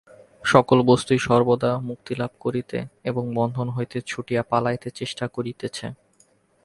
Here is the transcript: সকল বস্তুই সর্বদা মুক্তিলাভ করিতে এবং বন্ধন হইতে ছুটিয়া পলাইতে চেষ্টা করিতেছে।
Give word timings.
সকল 0.43 0.77
বস্তুই 0.81 1.19
সর্বদা 1.19 1.71
মুক্তিলাভ 1.89 2.31
করিতে 2.39 2.77
এবং 3.03 3.23
বন্ধন 3.35 3.67
হইতে 3.69 3.97
ছুটিয়া 4.01 4.41
পলাইতে 4.43 4.89
চেষ্টা 4.91 5.25
করিতেছে। 5.27 5.85